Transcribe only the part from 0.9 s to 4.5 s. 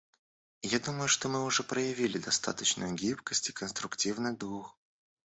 что мы уже проявили достаточную гибкость и конструктивный